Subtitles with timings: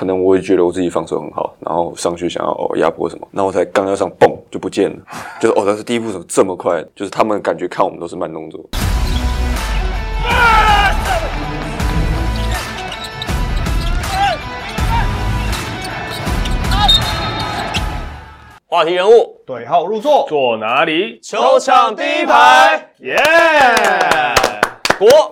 [0.00, 4.96] 可能我也觉得我自己防守很好，然后上去想要哦压迫什么，那我才刚要上嘣就不见了，
[5.38, 6.82] 就是哦，但是第一步怎么这么快？
[6.96, 8.64] 就是他们感觉看我们都是慢动作。
[18.66, 21.20] 话题人物，对号入座，坐哪里？
[21.22, 23.18] 球场第一排，耶！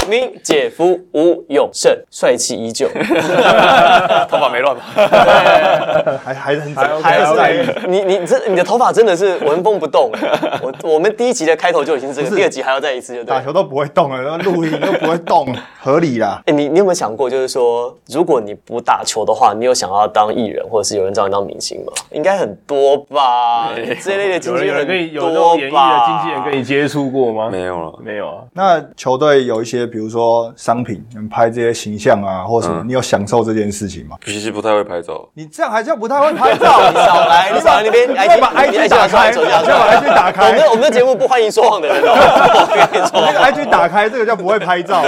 [0.09, 2.89] 国民姐夫吴永胜，帅气依旧，
[4.27, 4.83] 头发没乱吧？
[6.25, 10.11] 还还是很还 OK，还还在意是你你这你的头发真的是纹风不动。
[10.65, 13.23] 我我们第一集的开头就已经是这个，第二集还要再一次，就。
[13.23, 16.41] 打球都不会动了，然后录音都不会动，合理啦。
[16.47, 21.93] 哎、你你有没有想过，就是说，如果你不打球的话，你有想要当艺人，或者是有人找你当明星吗？
[22.13, 23.69] 应该很多吧？
[24.03, 26.01] 这类的经有纪人人有人跟你有那种演艺多吧？
[26.01, 27.51] 的经纪人跟你接触过吗？
[27.53, 27.93] 没有了。
[28.03, 28.45] 没有啊。
[28.55, 34.17] 那球队有一些，比如说商品，你们拍这些形象啊，或什么，嗯你有享受这件事情吗？
[34.25, 36.81] 其实不太会拍照，你这样还叫不太会拍照？
[36.91, 40.01] 你少来，你少来那边你 IG 把你 IG 打开，你把来。
[40.01, 43.21] IG 打开我们，我们的节目不欢迎说谎的人哦，我跟你说。
[43.21, 45.03] 那个 IG 打开，这个叫不会拍照。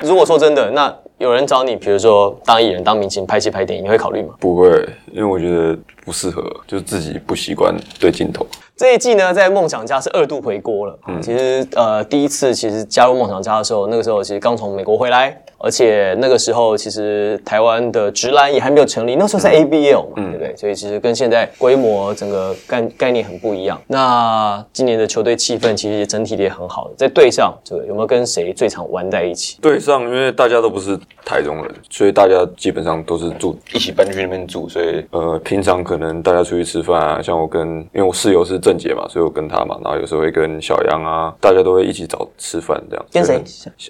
[0.00, 4.34] 如果说真的，那有人找你，比如说当艺人、当明星、拍戏、拍电影，你会考虑吗？
[4.40, 4.68] 不会，
[5.12, 8.44] 因为我觉得不适合，就是自己不习惯对镜头。
[8.74, 10.98] 这一季呢，在梦想家是二度回国了。
[11.06, 20.54] 嗯其实呃，第一次其实加入梦想家的时候，那个时候其实刚从美国回来，而且那个时候其实台湾的直篮也还没有成立，那时候是 ABL 嘛，对不对？
[20.56, 23.80] 所以其实跟现在规模整个概概念很不一样。
[23.86, 29.58] 那今年的球队气氛其实整体的也很好的，在队上这个有没有跟谁最常玩在一起？
[29.60, 43.06] 队上，因为大家都不是台中人，所以大家基本上都是住一起搬去那边住，所以呃，平常可能大家出去吃饭啊，像我跟因为我室友是郑杰嘛，所以我跟他嘛，然后有时候会跟小杨啊，大家都会一起找吃饭这样。
[43.12, 43.40] 跟谁？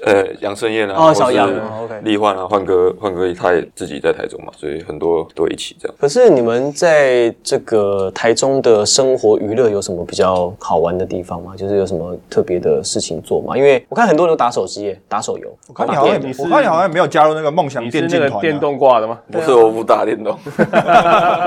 [0.05, 5.95] 呃，杨盛燕啊，哦小杨哦，OK 立焕啊，焕哥，焕哥他也自己在台中嘛，所以很多都一起这样。
[6.01, 11.55] 可是你们在这个台中的生活娱乐有什么比较好玩的地方吗？
[11.57, 13.57] 就是有什么特别的事情做吗？
[13.57, 15.49] 因为我看很多人都打手机耶，打手游。
[15.69, 18.41] 我看你好像，我看你好像没有加入那个梦想电竞团啊。
[18.41, 19.19] 电动挂的吗？
[19.31, 20.37] 不是我不打电动，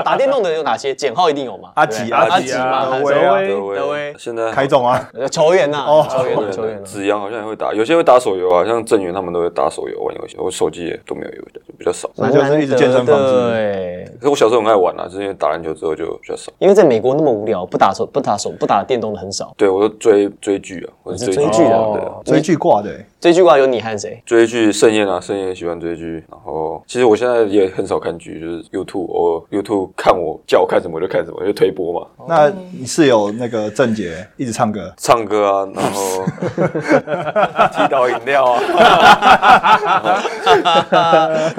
[0.04, 0.94] 打电动的有哪些？
[0.94, 1.70] 简浩一定有嘛？
[1.74, 6.80] 阿吉阿阿吉啊德威啊德威德威现在凯总啊，呃 球员呐，哦球员球员啊。
[6.84, 12.08] 子阳好像也会打，有些会打手游啊，像郑源他们都会打手游玩游戏，我手机也都没有游的，就比较少。
[12.16, 16.52] 那就是一直健身房对，可是我小时候很爱玩啊，就是因为打篮球之后就比较少。
[16.58, 19.52] 因为在美国那么无聊，不打手、不打手、不打电动的很少。
[19.56, 23.06] 对，我都追追剧啊，我是是追剧的追剧挂的欸。
[23.18, 24.22] 这句话有你和谁？
[24.24, 26.22] 追剧盛宴啊，盛宴喜欢追剧。
[26.30, 36.24] 然后其实我现在也很少看剧，就是 YouTube，我 YouTube 看我叫我看什么就看什么，就推播嘛，那你室友那个郑杰一直唱歌，唱歌啊，然后
[37.74, 38.60] 踢倒饮料啊。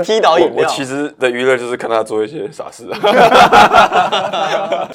[0.04, 0.56] 踢倒饮料。
[0.56, 3.00] 我我其实的娱乐就是看他做一些傻事啊。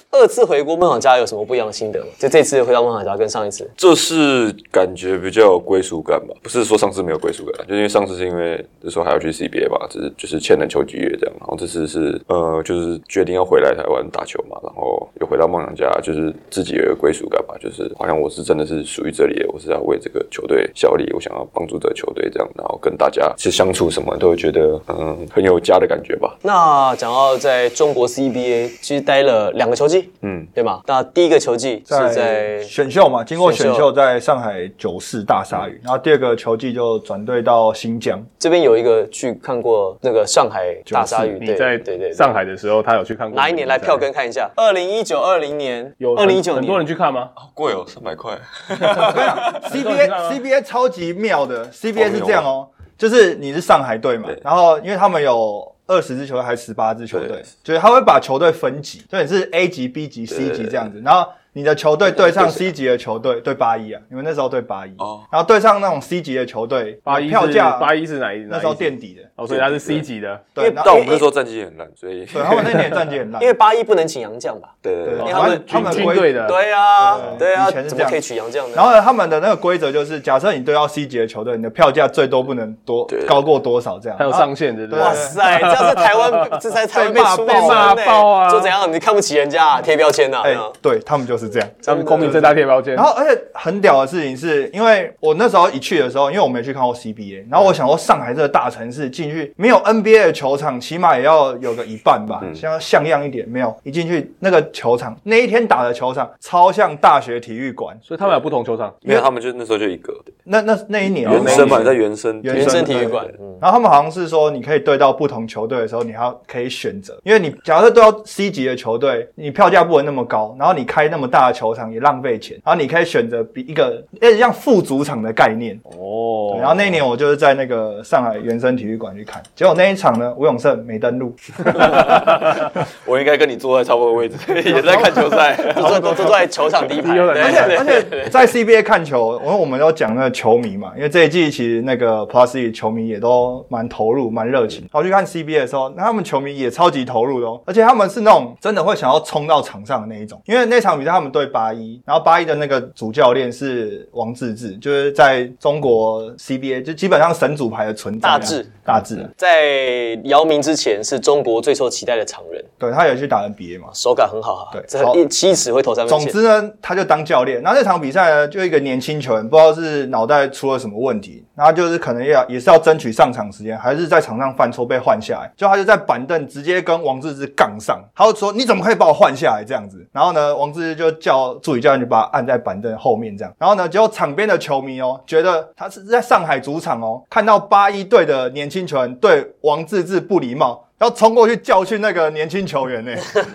[0.13, 2.07] 二次回国梦想家有什么不一样的心得吗？
[2.19, 26.37] 就这次回到梦想家跟上一次，这是感觉比较有归属感吧，不是说上次没有归属感，就是因为上次是因为那时候还要去 CBA 吧，只是就是签了球季约这样，然后这次是呃就是决定要回来台湾打球嘛，然后又回到梦想家，就是自己有一个归属感吧，就是好像我是真的是属于这里的，我是要为这个球队效力，我想要帮助这个球队这样，然后跟大家是相处什么都会觉得嗯很有家的感觉吧。
[26.43, 30.83] 那讲到在中国 CBA，其实待了两个球季，嗯，对吗？
[30.87, 38.21] 那第一个球季是在在选秀嘛，经过选秀在上海九四大鲨鱼，然后第二个球季就转队到新疆。
[38.37, 43.69] 这边有一个去看过那个上海大鲨鱼，对你在对对对上海的时候，他有去看过哪一年？
[43.69, 44.51] 来票根看一下？
[44.57, 46.63] 二零一九、二零年，有二零一九年。
[46.63, 47.31] 很多人，去看吗？
[47.55, 48.37] 贵哦，三百块。
[49.71, 68.39] CBA CBA 超级妙的，CBA 哦是这样哦，就是你是上海队嘛，然后因为他们有二十支球队还是十八支球队对，就是他会把球队分级，就你是 A 级、B 级、C 级这样子，然后你的球队对上 C 级的球队对八一啊，你们那时候对八一，哦然后对上那种 C 级的球队，八一票价八一是哪一？
[68.49, 70.41] 那时候垫底的，哦，所以他是 C 级的。
[70.55, 74.71] 对，但我们那时候战绩也很烂，所以对他们那年战绩很烂 因，为八一不能请洋将吧？
[74.81, 78.73] 对对对对，因为他们他们军队的，对啊，对对啊，以前是这样怎么可以取洋将呢？
[78.75, 85.05] 然后，他们的那个规则就是，假设你对到 C 级的球队，你的票价最多不能多高过多少这样，还有上限的，对不对对？
[85.07, 88.91] 哇塞，这样是台湾，这才台湾 被骂爆骂爆啊就怎样？
[88.91, 90.43] 你看不起人家，贴标签呐？
[90.81, 91.69] 对他们就是就是这样。
[91.85, 93.05] 他们光明正大贴标签然。
[93.05, 103.49] 后，而且很屌的事情是，因为我那时候一去的时候，因为我没去看过 CBA，然后我想说上海这个大城市进去没有 NBA 的球场，起码也要有个一半吧，嗯像要像样一点。
[103.49, 107.97] 没有，一进去那个球场，那一天打的球场超像大学体育馆。
[108.03, 113.27] 所以他们有不同球场，因为他们就那时候就一个那那那一年原生嘛，在原生原原生体育馆
[113.61, 125.81] 然后他们好像是说，你可以对到不同球队的时候，你还要可以选择，因为你假设对到 C 级的球队，你票价不能那么高，然后你开那么大的球场也浪费钱，然后你可以选择比一个有点像副主场的概念。
[125.99, 131.35] 哦，然后那一年我就是在那个上海原生体育馆去看，结果那一场呢，吴永胜没登录，
[133.07, 134.37] 我应该跟你坐在差不多的位置，
[134.71, 135.57] 也在看球赛。
[135.75, 144.83] 坐坐都坐在球场第一排，而且而且在 CBA 看球，因为我们都讲那个球迷嘛，因为这一季其实那个 Plus E 球迷也都蛮投入、蛮热情。
[144.83, 150.41] 然后去看 CBA 的时候，那他们球迷也超级投入的哦，而且他们是那种真的会想要冲到场上的那一种。
[150.45, 158.39] 因为那场比赛他们对八一，然后八一的那个主教练是王治郅，就是在中国 CBA 就基本上神主牌的存在啊。
[158.39, 163.89] 大致大致啊，在姚明之前是中国最受期待的常人，对他也去打 NBA 嘛。
[163.95, 166.19] 手感很好啊，对好这一七尺会投三分。
[166.19, 167.63] 总之呢，他就当教练。
[167.63, 175.53] 那这场比赛呢，就一个年轻球员，不知道是脑袋出了什么问题，他就是可能要也是要争取上场时间，还是在场上犯错被换下来。
[175.57, 180.07] 就他就在板凳直接跟王治郅杠上，他就说你怎么可以把我换下来这样子？
[180.13, 183.55] 然后呢，王治郅就叫助理教练就把他按在板凳后面这样。
[183.59, 190.85] 然后呢，结果场边的球迷哦，觉得他是在上海主场哦，看到八一队的年轻球员对王治郅不礼貌。
[191.03, 193.11] 要冲过去教训那个年轻球员呢、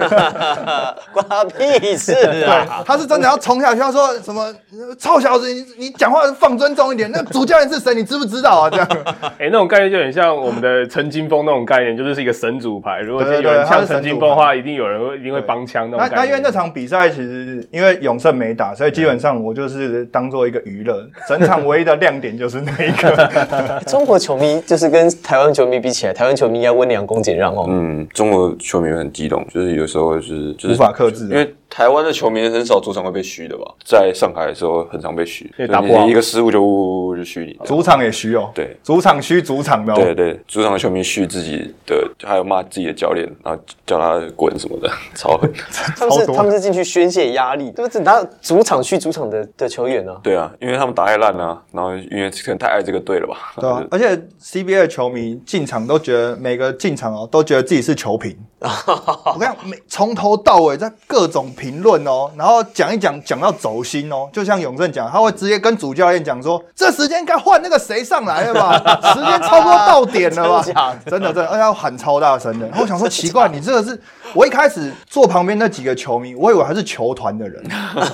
[1.14, 2.12] 关他屁事
[2.46, 2.84] 啊！
[2.86, 4.54] 他是真的要冲下去，他说什么
[5.00, 7.10] 臭小子，你你讲话放尊重一点。
[7.10, 8.70] 那主教练是谁，你知不知道啊？
[8.70, 8.88] 这样，
[9.40, 13.00] 哎，那种概念就很像我们的陈金峰那种概念，就是是一个神主牌。
[13.00, 16.06] 如果有人呛陈金峰的话，一定有人会一定会帮腔那。
[16.10, 23.82] 那因为那场比赛其实因为永胜没打，所以基本上我就是当做一个娱乐， 整场唯一的亮点就是那一个。
[23.88, 27.66] 中国球迷就是跟台湾球迷比起来，台湾球迷应该温良恭俭让哦。
[27.70, 37.58] 嗯，中国球迷很激动，就是有时候就是就是无法克制啊因为台湾的球迷很少主场会被嘘的吧，在上海的时候很常被嘘，打不好一个失误就呜呜就嘘你。
[37.66, 39.96] 主场也虚哦，对主场虚主场的哦。
[39.96, 45.52] 对对，主场的球迷嘘自己的，还有骂自己的教练，然后叫他滚什么的， 超狠。
[45.98, 48.02] 他们是他们是进去宣泄压力，对不对？
[48.04, 53.54] 拿主场去主场的的球员呢、对啊，因为他们打太烂了，然后因为可能太爱这个队了吧。
[53.60, 58.38] 对啊，而且 CBA 的球迷进场都觉得每个进场哦，都觉得自己是球评。
[58.60, 68.74] 我跟你讲，每从头到尾在各种评论哦，然后讲一讲讲到走心哦，就像永正讲，他会直接跟主教练讲说，这时间该换那个谁上来了吧，
[69.14, 72.66] 时间差不多到点了吧真的，真的真的，而且要喊超大声的。
[72.72, 74.00] 然后我想说奇怪，你这个是
[74.34, 77.62] 我一开始坐旁边那几个球迷，我以为他是球团的人，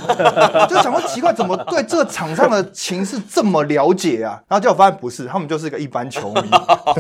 [0.68, 4.42] 就想说奇怪，怎么对这个场上的情势这么了解啊？
[4.48, 6.50] 然后结果发现不是，他们就是一个一般球迷，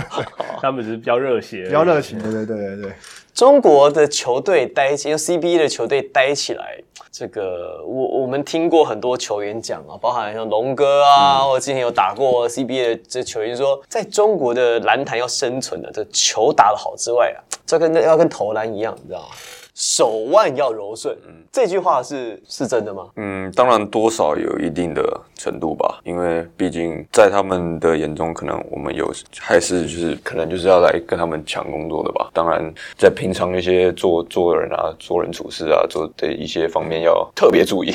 [0.62, 2.20] 他们只是比较热血，比较热情。
[2.20, 2.94] 对对对对对。
[3.34, 6.78] 中国的球队待起，用 CBA 的球队待起来，
[7.12, 19.26] 这个我我们听过很多球员讲啊，包含像龙哥啊，或者之前有打过 CBA 的这球员说，在中国的篮坛要生存的，这球打得好之外啊，这跟要跟投篮一样，你知道吗？
[19.74, 23.08] 手腕要柔顺，嗯这句话是是真的吗？
[23.16, 25.04] 嗯，当然多少有一定的
[25.36, 32.30] 程度吧，因为毕竟在他们的眼中，可能我们有还是就是可能就是要来跟他们抢工作的吧。
[32.34, 37.92] 当然，在平常一些做做人啊、做人处事啊、做的一些方面要特别注意。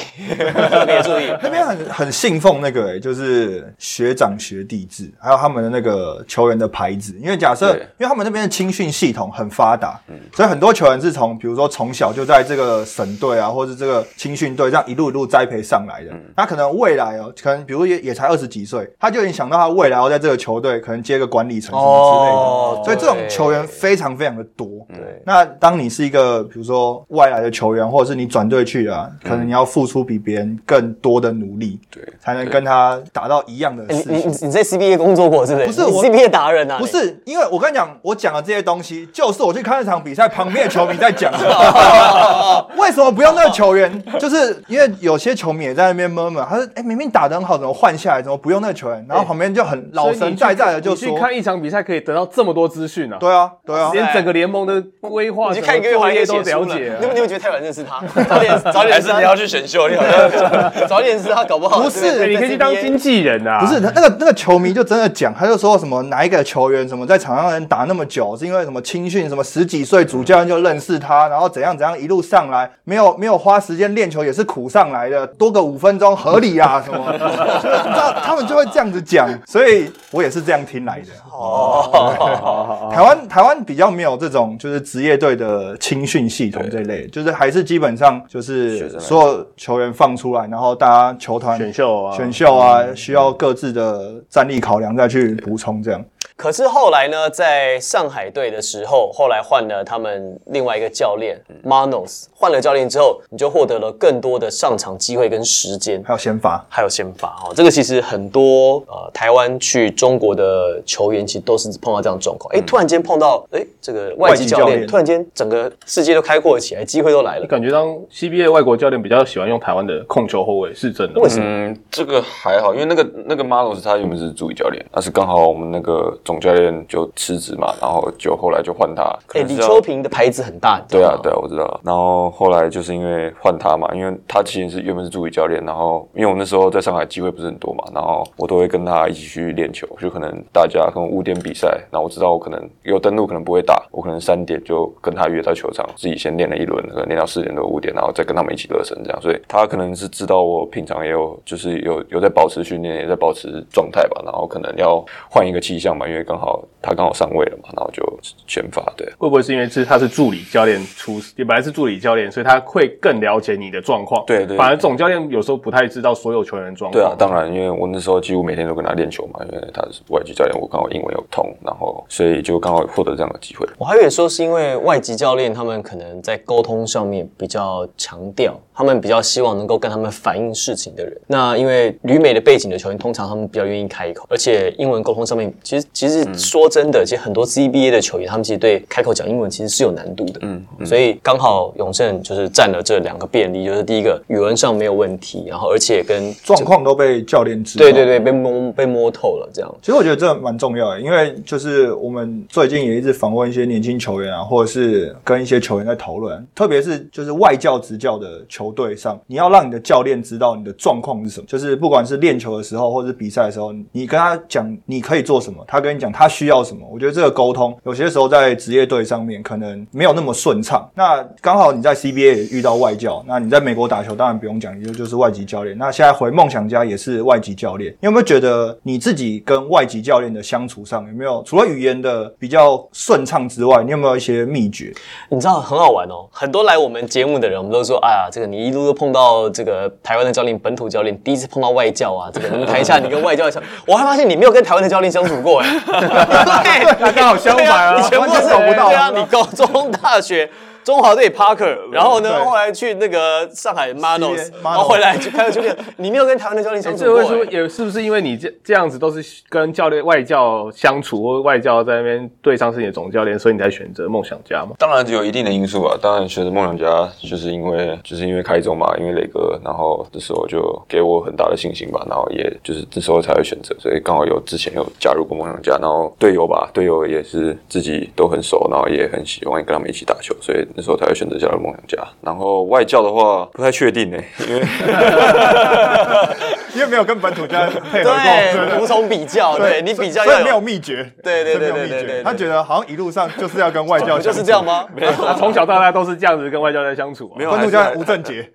[0.71, 7.17] 特别注意， 那边很很信奉那个、欸，就是学长学弟制，还有他们的那个球员的牌子。
[7.21, 10.01] 因为假设，因为他们那边的青训系统很发达，
[10.33, 16.11] 所以很多球员是从比如说从小就在这个省队啊，或者这个青训队这样一路一路栽培上来的。
[16.37, 22.37] 他可能未来哦，可能比如也也才二十几岁，他就已经想到他未来要在这个球队可能接个管理层什么之类的。
[22.37, 24.67] 哦所以这种球员非常非常的多。
[24.89, 34.17] 对那当你是一个比如说外来的球员，或者是你转队去啊，可能你要付出比别人更多的努力，对才能跟他达到一样的哎你。
[34.17, 35.67] 你你在 CBA 工作过是不是？
[35.67, 36.79] 不是我 CBA 达人啊？
[36.79, 41.39] 不是，因为我跟你讲，我讲的这些东西，就是我去看那场比赛，旁边的球迷在讲的。
[42.77, 43.91] 为什么不用那个球员？
[44.19, 48.23] 就是因为有些球迷也在那边闷闷，他说：“哎、明明打得很好，怎么换下来？
[48.23, 57.07] 怎么不用那个球员？”然后旁边就很老神在在的就说你去看一场比赛可以得到这么多资讯：“啊，对啊，对啊。”连整个联盟的规划、你去看一个月作业还可以写都了解你。
[57.07, 58.01] 们你们觉得太晚认识他？
[58.25, 59.89] 早点早点认识他，还是你要去选秀？
[59.89, 63.61] 你好像早点认识他，搞不好不是你可以去当经纪人啊！
[63.61, 81.09] 不是那那个那个球迷就真的讲，他就说什么哪一个球员什么在场上能打那么久，是因为什么青训什么十几岁主教练就认识他，然后后怎样怎样一路上来，没有没有花时间练球也是苦上来的，多个五分钟合理啊 什么，你知道他们就会这样子讲，所以我也是这样听来的。
[81.33, 96.05] 哦， 台湾台湾比较没有这种就是职业队的青训系统这一类，就是还是基本上就是所有球员放出来，然后大家球团选秀啊，选秀啊，需要各自的战力考量再去补充这样。
[96.39, 106.01] 可是后来呢，在上海队的时候，后来换了他们另外一个教练 Manos，换了教练之后，你就获得了更多的上场机会跟时间。
[106.07, 117.47] 还有先发，还有先发哦，这个其实很多呃台湾去中国的球员其实都是碰到这样的状况，哎、突然间碰到哎这个外籍教练，教练突然间整个世界都开阔了起来，机会都来了。
[117.49, 121.21] 感觉当 CBA 外国教练比较喜欢用台湾的控球后卫，是真的。
[121.21, 121.45] 为什么？
[121.45, 129.03] 嗯，这个还好，因为那个那个 Manos 他原本是助理教练，但是刚好我们那个总教练就辞职嘛，然后就后来就换他。
[129.33, 131.81] 哎、李秋平的牌子很大，对啊对啊，我知道。
[131.83, 158.03] 然后后来就是因为换他嘛，因为他其实是原本是助理教练，然后因为我那时候在上海机会不是很多嘛，然后我都会跟他一起去练球，就可能大家可能五点比赛，然后我知道我可能有登录可能不会打，我可能三点就跟他约到球场，自己先练了一轮，可能练到四点多五点，然后再跟他们一起热身这样，所以他可能是知道我平常也有就是有有在保持训练，也在保持状态吧，然后可能要换一个气象嘛，因为刚好他刚好上位了嘛，然后就
[158.47, 159.07] 先发对。
[159.19, 164.25] 会不会是因为是他是助理教练出，也本来是助理教练，所以他会更了解你的状况。
[164.27, 166.93] 对对反而总教练有时候不太知道所有球员的状况。
[166.93, 173.67] 对啊，当然，因为我那时候几乎每天都跟他练球嘛，因为他是外籍教练，我刚好英文有通，然后所以就刚好获得这样的机会。
[173.79, 181.15] 我还以为说是因为外籍教练他们可能在沟通上面比较强调，他们比较希望能够跟他们反映事情的人。
[181.27, 190.41] 那因为旅美的背景的球员，通常他们比较愿意开口，而且英文沟通上面，其实其实说真的，其实很多 CBA 的球员，他们其实对开口讲英文其实是有难度的。
[190.43, 197.85] 嗯，所以刚好永胜就是占了这两个便利，就是第一个语文上没有问题，然后而且跟状况都被教练知道。
[197.85, 199.75] 对对对被摸被摸透了这样。
[199.81, 216.87] 其实我觉得这蛮重要的，因为就是我们最近也一直访问一些年轻球员啊，或者是跟一些球员在讨论，特别是就是外教执教的球队上，你要让你的教练知道你的状况是什么，就是不管是练球的时候或者是比赛的时候，你跟他讲你可以做什么，他跟你讲他需要什么。
[216.91, 220.89] 我觉得这个沟通有些时候在职业队上面可能没有那么顺畅。
[220.95, 225.77] 那刚好你在 CBA 也遇到外教，那你在美国打球当然不用讲，也就就是外籍教练。
[225.77, 234.93] 那现在回梦想家也是外籍教练，你有没有觉得你自己跟外籍教练的相处上有没有除了语言的比较顺畅之外，你有没有一些秘诀？
[235.29, 245.69] 你知道很好玩哦，很多来我们节目的人，我们都说，哎呀，这个你一路都碰到这个台湾的教练、本土教练，第一次碰到外教啊，这个你们谈一下你跟外教的相，我还发现你没有跟台湾的教练相处过哎，
[246.63, 250.49] 对， 刚好相反啊你 全部都是找不到对啊，你高中、大学。
[250.89, 257.27] 中华队 Parker，然后呢，后来去那个上海后回来就开了球练，你没有跟台湾的教练相处这过哎。
[257.27, 264.77] 会说也是不是因为你这这样子都是跟教练外教相处，或外教在那边对上是你的总教练，所以你才选择梦想家嘛？
[264.79, 281.99] 当然有一定的因素啊，当然选择梦想家就是因为就是因为开中嘛，因为磊哥，然后这时候就给我很大的信心吧，然后也就是这时候才会选择，所以刚好有之前有加入过梦想家，然后队友吧，队友也是自己都很熟，然后也很喜欢跟他们一起打球，所以那时候才会选择加入梦想家。
[282.21, 284.17] 然后外教的话不太确定呢、
[284.49, 284.63] 因为
[286.77, 292.23] 因为没有跟本土教练配合过，对，无从比较，对你比较要所以没有秘诀，对对对所以没有秘对对。
[292.23, 294.65] 他觉得好像一路上就是要跟外教就是这样？
[294.65, 294.87] 吗？
[294.97, 297.37] 他 从小到大都是这样子跟外教在相处、啊。
[297.37, 298.49] 没有本土教练吴正杰，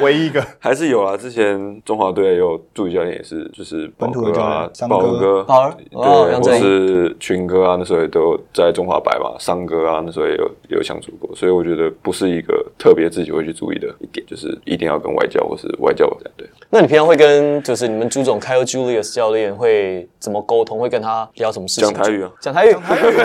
[0.00, 0.42] 唯一一个。
[0.58, 16.48] 还是有啊，之前中华队也有助理教练也是，就是本土的教宝哥啊练，宝哥哥，宝儿哦对，或杨振是群哥啊，那时候也都在中华白嘛，三哥啊，那时候也有也有相处过，所以我觉得不是一个特别自己会去注意的一点，就是一定要跟外教或是外教这样对。
[16.70, 20.78] 那你平常会跟就是你们朱总 Kyle Julius 教练会怎么沟通？
[20.78, 21.92] 会跟他聊什么事情？
[21.92, 22.76] 讲台语啊讲台语，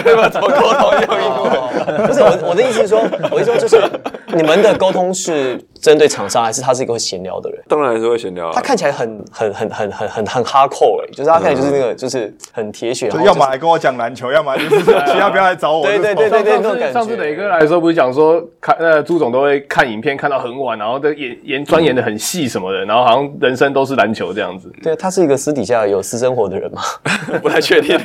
[0.03, 0.27] 对吧？
[0.27, 0.91] 怎么沟通？
[0.91, 2.07] 用英文？
[2.07, 2.99] 不是我我的意思是说，
[3.31, 3.81] 我的意思说就是
[4.35, 7.61] 你们的沟通是针对厂商，还是他是一个会闲聊的人？
[7.67, 15.85] 当然还是会闲聊啊他，看起来很很很很很很很哈扣哎，就是他看起来就是那个就是很铁血，要么来跟我讲篮球，要么就是其他不要来找我。
[15.85, 16.93] 对对对对对那种感觉。
[16.93, 24.71] 上次磊哥来的时候，不是讲说看呃朱总都会看影片看到很晚，然后的研研钻研的很细什么的，然后好像人生都是篮球这样子。
[24.83, 26.81] 对，他是一个私底下有私生活的人吗？
[27.41, 27.97] 不太确定，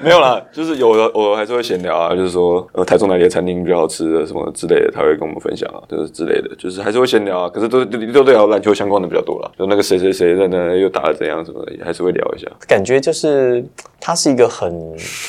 [0.00, 12.48] 没有啦，就是有的我还是会闲聊啊，就是说呃台中哪里的餐厅比较好吃的什么之类的，他会跟跟我们分享啊，就是之类的，就是还是会闲聊啊，可是都都都聊篮球相关的比较多了，就那个谁谁谁在那又打的怎样什么的，也还是会聊一下。
[12.66, 13.64] 感觉就是
[14.00, 14.68] 他是一个很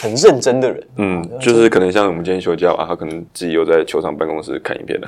[0.02, 5.08] 很认真的人，嗯，就是可能像我们今天休假啊，他可能自己又在球场办公室看影片了。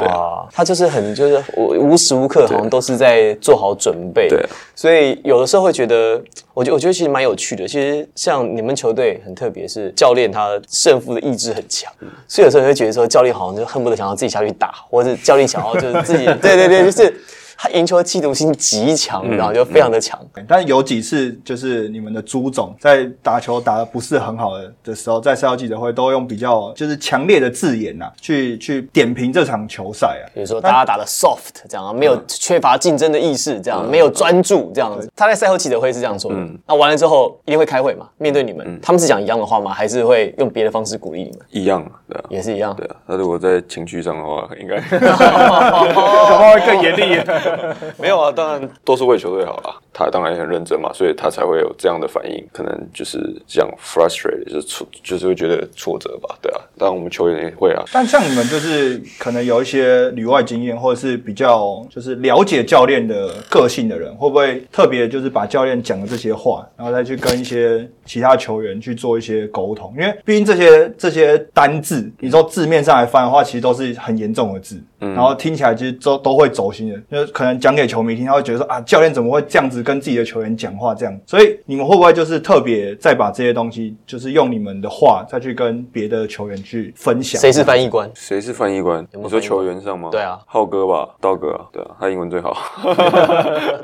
[0.00, 6.22] 哇， 他就是很就是我无时无刻好像都是在做好准备，对啊所以有的时候会觉得，
[6.52, 7.66] 我觉我觉得其实蛮有趣的。
[7.66, 11.92] 其实像你们球队很特别，是教练他胜负的意志很强，
[12.28, 17.20] 所以有时候你会觉得说教练好像就恨不得想要自己下去打，或者教练想要就是自己， 对对对，就是
[17.64, 20.20] 他赢球的嫉妒心极强，然后就非常的强。
[20.46, 30.28] 但是有几次就是你们的朱总在打球打的不是很好的的时候，在赛后记者会都用比较就是强烈的字眼呐、去去点评这场球赛啊。
[30.34, 35.10] 比如说大家打的 soft 这样啊，没有缺乏竞争的意识，这样没有专注这样子。
[35.16, 36.36] 他在赛后记者会是这样说的。
[36.66, 39.72] 那完了之后一定会开会嘛，面对你们，他们是讲一样的话吗？
[39.72, 41.38] 还是会用别的方式鼓励你们？
[41.48, 42.76] 一样，对啊，也是一样。
[42.76, 42.96] 对啊。
[43.06, 44.78] 那如果在情绪上的话，应该
[46.54, 47.14] 会更严厉。
[47.98, 49.74] 没有啊，当然都是为球队好啦。
[49.96, 52.44] 他当然也很认真嘛，所以他才会有这样的反应。
[52.52, 56.60] 可能就是这样 frustrated，就是挫，就是会觉得挫折吧，对啊。
[56.76, 69.94] 当然我们球员也会啊，但像你们就是可能有一些旅外经验，或者是比较就是了解教练的个性的人，会不会特别就是把教练讲的这些话，然后再去跟一些其他球员去做一些沟通？
[69.96, 74.82] 因为毕竟这些这些单字，你说字面上来翻的话，其实都是很严重的字，
[75.12, 76.98] 然后听起来其实都都会走心的。
[77.10, 81.20] 就是可能讲给球迷听，他会觉得说啊，教练怎么会这样子跟自己的球员讲话这样？
[81.26, 87.40] 所以你们会不会就是特别再把这些东西，就是用你们的话再去跟别的球员去分享？
[87.40, 88.10] 谁是翻译官？
[88.14, 88.98] 谁是翻译官？
[89.12, 90.08] 有没有你说球员上吗？
[90.10, 92.56] 对啊浩哥吧， 道哥啊，对啊，他英文最好。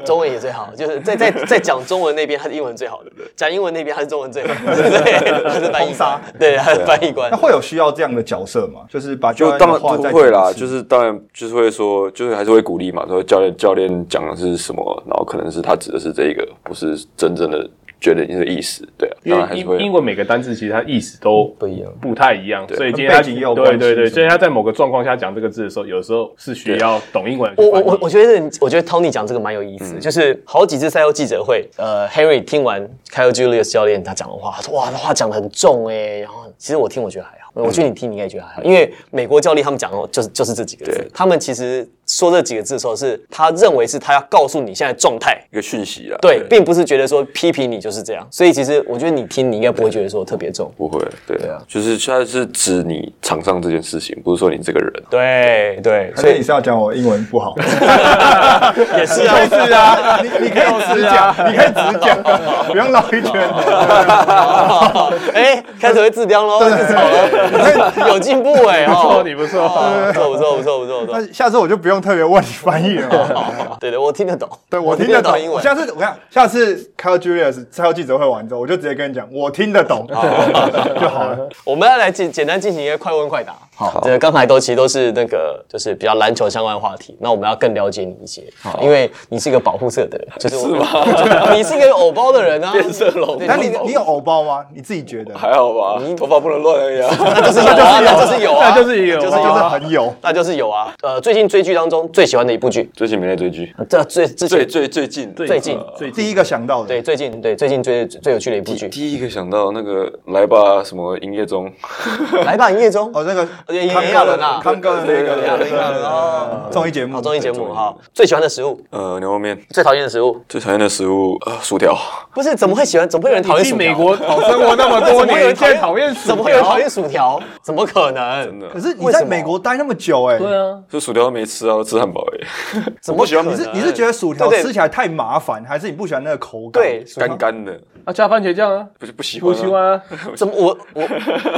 [0.05, 4.75] 中文也最好，就是在在在讲中文那边，他是英文最好的；讲英文那边，他是中文最好的。
[5.03, 7.37] 对，他是翻译官，对，他是翻译官那。
[7.37, 8.81] 会有需要这样的角色吗？
[8.89, 17.69] 就是把就当然不会啦，就是当然就是会说，就是还是会鼓励嘛，说教练教练讲的是什么，然后可能是他指的是这一个，不是真正的
[18.01, 21.93] 觉得你的意思，对啊，因为英英文每个单字其实它意思都不一样。
[22.01, 27.53] 不太一样，所以今天他对对对，所以他在某个状况下讲这个字的时候，有时候是需要懂英文。
[27.57, 45.41] 我我我我觉得我觉得 Tony 讲这个蛮有意思，就是好几次赛后记者会，呃，Henry 听完 Kyle Julius 教练他讲的话，他说哇，那话讲的很重哎、然后其实我听我觉得还好，我觉得你听你应该觉得还好，因为美国教练他们讲的就是就是这几个字，他们其实说这几个字的时候是他认为是他要告诉你现在状态。
[45.53, 50.73] 一个讯息啊，对，并不是觉得说批评你就是这样，所以其实我觉得你听你应该不会觉得说特别重。
[50.77, 54.93] 不会，对对啊就是他是指你场上这件事情，不是说你这个人。
[55.11, 57.55] 对对，所以你是要讲我英文不好？
[58.97, 60.63] 也是啊，是啊，你你可以
[60.95, 62.23] 直讲， 你可以直讲，
[62.69, 63.33] 不用绕一圈。
[65.35, 69.69] 哎，开始会自刁喽，自嘲了，有进步哎，不错，哦，你不错。
[70.07, 73.77] 不错不错不错不错不错，那下次我就不用特别问你翻译了。
[73.81, 75.39] 对对，我听得懂，对，我听得懂。
[75.39, 75.63] 英文。
[75.63, 81.49] 下次我看，下次 Kyle Julius 赛后记者会完之后，我就直接跟你讲，我听得懂 就好了。
[81.65, 83.55] 我们要来简简单进行一个快问快答。
[83.89, 87.17] 好，这个刚才都其实都是那个就是比较篮球相关的话题。
[87.21, 88.43] 那我们要更了解你一些，
[88.83, 90.87] 因为你是一个保护色的人， 就是是吗？
[91.57, 93.39] 你是一个有偶包的人啊，变色龙。
[93.47, 94.63] 那你你有偶包吗？
[94.75, 95.37] 你自己觉得？
[95.37, 97.09] 还好吧，头发不能乱而已啊。
[97.19, 100.15] 那就是有啊，那就是有啊，那就是有就是就是很有。
[100.21, 100.95] 那就是有啊。
[101.03, 104.59] 呃，最近追剧当中最喜欢的一部剧，最近没在追剧，这最之前。
[104.59, 105.35] 最最最近。
[105.35, 105.79] 最近。
[105.97, 111.71] 最第一个想到的，对最近对最近最最有趣的一部剧，第一个想到那个来吧什么营业中，
[112.45, 117.95] 来吧营业中哦，那个炎康炎亚纶啊，康哥的那个亚纶炎亚纶个哦，综艺节目，好综艺节目哈。
[118.13, 121.97] 最喜欢的食物，呃，牛肉面，最讨厌的食物，最讨厌的食物，呃，薯条。
[122.35, 123.09] 不是怎么会喜欢？
[123.09, 123.79] 怎么会有人讨厌薯条？
[123.79, 127.41] 去美国讨生活那么多怎么有年，人 现在讨厌怎么会有人讨厌薯条？
[127.63, 128.45] 怎么可能？
[128.45, 136.83] 真的可是你在美国待那么久，哎，对啊，就薯条都没吃啊，吃汉堡哎，怎么不喜欢你是你是觉得薯条吃起来太麻烦，还是你不喜欢那个口感？
[136.83, 140.03] 对干干的，啊加番茄酱啊，不是不喜欢啊，不喜欢啊。
[140.37, 141.03] 怎么我我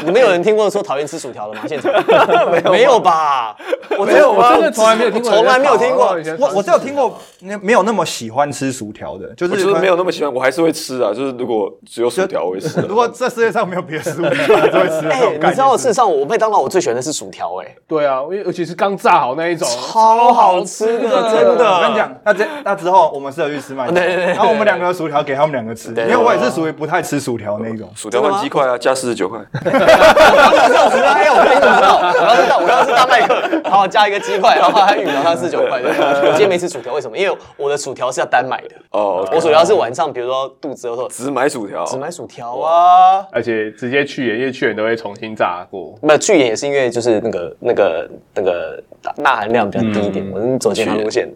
[0.04, 1.62] 你们有人听过说讨厌吃薯条的吗？
[1.68, 1.92] 现场
[2.70, 3.56] 没有吧？
[3.98, 12.84] 我没有，我真的从来没有听过，从来没有听过我我是有听过，那没有那么喜欢吃薯条的，就是就是没有那么喜欢，我还是会吃啊，就是如果只有薯条我会吃啊。
[12.88, 15.20] 如果这世界上没有别的食物，我还是会吃哎。
[15.42, 21.72] 你知道事实上我麦当劳我最喜欢的是薯条、哎，对啊，因为尤其是刚炸好那一种，超好吃的，真的。
[21.72, 27.88] 我跟你讲，那这那之后我们是有去吃麦当劳，对对对对然后我们两个薯条给他们两个吃，因为我也是属于不太吃薯条那种。
[27.94, 29.38] 薯条换鸡块啊，加四十九块。
[29.52, 31.98] 我刚刚这样子啊，哎，我跟你怎么知道？
[31.98, 35.80] 我刚知道，我刚是大麦克，然后加一个鸡块，然后还羽毛汤四九块。
[35.80, 37.16] 对我今天没吃薯条，为什么？
[37.16, 38.76] 因为我的薯条是要单买的。
[38.90, 43.26] 哦，我薯条是晚上，比如说肚子饿的时候只买薯条，只买薯条啊。
[43.32, 45.94] 而且直接去盐，因为去盐都会重新炸过。
[46.02, 48.82] 没有去盐也是因为就是那个那个那个
[49.16, 51.28] 钠含量比较低一点，我是走健康路线。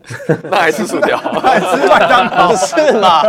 [0.51, 1.19] 那还吃薯条？
[1.19, 3.23] 吃麦当劳是嘛？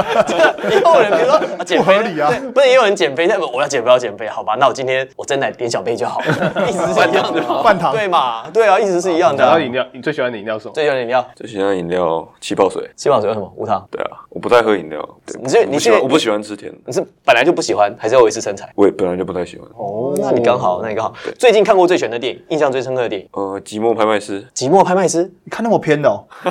[0.69, 4.55] 也有人比如说减肥啊不是也有人减肥，那么我要减肥要减肥，好吧？
[4.59, 6.21] 那我今天我真奶点小杯就好，
[6.67, 8.50] 意思是一样的嘛， 半糖对嘛？
[8.54, 10.74] 对啊，意思是一样的饮料，你最喜欢的饮料是什么？
[10.74, 12.89] 最喜欢的饮料，最喜欢的饮料气泡水。
[12.96, 13.86] 气泡水为什么无糖？
[13.91, 15.02] 对啊，我不太喝饮料。
[15.26, 18.70] 对你是你是我不喜欢，我不喜欢吃甜的，你是本来就不喜欢，还是要维持身材？
[18.76, 19.67] 我也本来就不太喜欢。
[19.78, 21.13] 哦，那你刚好，那你刚好。
[21.38, 26.24] 最近看过最喜欢的电影，印象最深刻的电影呃，寂寞拍卖师，《寂寞拍卖师你看那么偏的哦，》，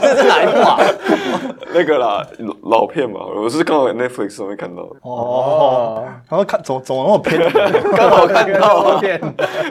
[0.00, 0.78] 这是哪一部啊？
[1.72, 7.40] 那个啦，老老片嘛，我是刚好在 Netflix 上面看到的，哦，然后看怎么怎么那么偏？
[7.96, 9.18] 刚好看到，片，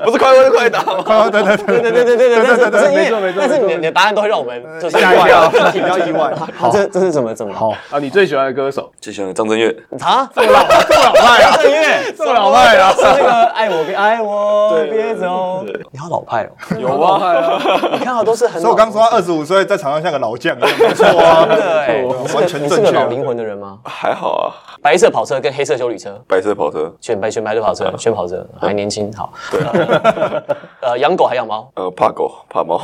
[0.04, 1.02] 不是快问快答吗？
[1.06, 6.34] 快对对对对对对对对对对，没错没错但是你的你的答案都会让我们就是吓一跳，比较意外。
[6.58, 8.90] 好，这这是怎么怎么好啊，你最喜欢的歌手？
[9.00, 9.70] 最喜欢的张震岳，
[10.02, 10.30] 啊？
[10.34, 11.52] 这么老这么老派啊！
[11.54, 16.50] 张震岳这么老派啊是那个爱我别爱我别走，你好老派哦！
[16.78, 17.60] 有啊，
[17.94, 22.92] 你看好都是很，所以我刚说他二十五岁在场上像个老将一样，不错啊，真的哎，完全正确啊。
[22.92, 23.78] 个老灵魂的人吗？
[23.84, 24.48] 还好啊，
[24.82, 29.34] 白色跑车跟黑色修理车，白色跑车，选白选白色跑车，选跑车还年轻，好。
[29.52, 29.60] 对
[30.82, 32.80] 呃，养狗还养猫呃，怕狗怕猫，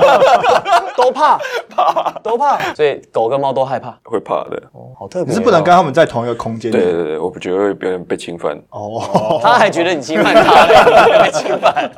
[0.96, 3.96] 都怕， 怕都怕，所以狗跟猫都害怕。
[4.04, 4.56] 会怕的。
[4.72, 5.28] 哦，好特别哦。
[5.28, 6.70] 你是不能跟他们在同一个空间。
[6.72, 8.56] 对对对，我不觉得会有点被侵犯。
[8.70, 11.90] 哦，他还觉得你侵犯他嘞，被侵犯。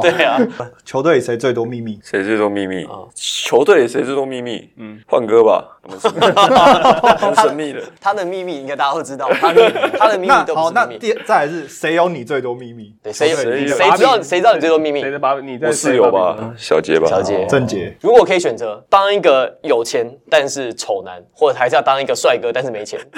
[0.00, 0.38] 对啊，
[0.84, 1.98] 球队里谁最多秘密？
[2.02, 2.86] 谁最多秘密？
[3.14, 4.70] 球队里谁最多秘密？
[4.76, 6.20] 嗯，换歌吧，很神秘
[7.18, 7.80] 很神秘的。
[8.00, 10.98] 他的秘密应该大家都知道，他的秘密他的秘密那好，那都不是秘密。
[10.98, 12.94] 第再来是谁有你最多秘密？
[13.02, 15.10] 对，谁有谁有谁知道谁知道你最多秘密谁？
[15.10, 23.00] 的把你在我室友吧，小杰吧，小杰郑杰，如果可以选择当一个有钱但是丑男，或者还是要当一个帅哥但是没钱，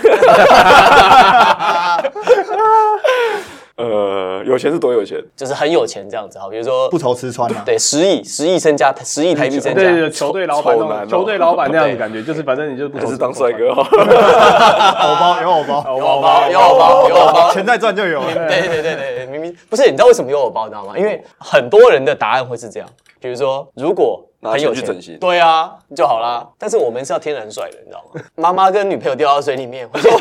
[3.77, 5.19] 呃，有钱是多有钱？
[5.35, 7.63] 就是很有钱这样子哈，比如说不愁吃穿啊。
[7.65, 13.83] 对十亿十亿身家，十亿台币身对对对，家，球队老板球队老板那样对的感觉，就是反正你就不还是愁当帅哥好？
[13.83, 13.89] 偶
[15.17, 18.35] 包有偶包，有偶包有偶包有偶包，钱再赚就有了。
[18.35, 20.97] 对对对对，明明不是，你知道为什么有偶包，你知道吗？
[20.99, 22.89] 因为很多人的答案会是这样，
[23.21, 26.45] 比如说，如果很有钱拿钱去整形对啊，就好啦。
[26.59, 28.21] 但是我们是要天然帅的，你知道吗？
[28.35, 30.17] 妈妈跟女朋友掉到水里面，我就没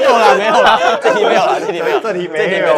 [0.00, 2.74] 有啦，没有啦， 这题没有啦，这题没有，这题没有这题没有，